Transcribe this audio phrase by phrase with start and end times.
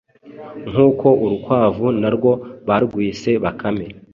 [0.71, 2.31] nkuko urukwavu narwo
[2.67, 3.87] barwise Bakame‘.